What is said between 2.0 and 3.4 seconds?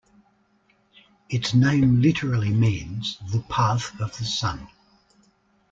literally means